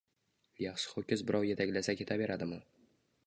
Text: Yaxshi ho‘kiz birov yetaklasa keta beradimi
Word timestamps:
Yaxshi 0.63 0.93
ho‘kiz 0.93 1.23
birov 1.29 1.45
yetaklasa 1.49 1.97
keta 2.01 2.17
beradimi 2.25 2.61